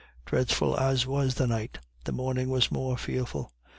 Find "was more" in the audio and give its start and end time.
2.49-2.97